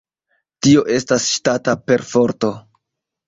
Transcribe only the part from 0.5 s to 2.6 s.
Tio estas ŝtata perforto.